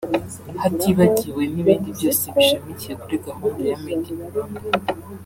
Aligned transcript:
hatibagiwe 0.61 1.43
n’ibindi 1.53 1.89
byose 1.97 2.23
bishamikiye 2.35 2.93
kuri 3.01 3.15
gahunda 3.27 3.61
ya 3.69 3.77
Made 3.83 4.07
in 4.13 4.19
Rwanda 4.29 4.61